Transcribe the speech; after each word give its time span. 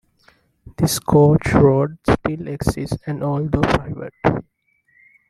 This 0.77 0.97
coach-road 0.97 1.99
still 2.09 2.47
exists 2.47 2.97
and 3.05 3.23
although 3.23 3.61
private. 3.61 4.15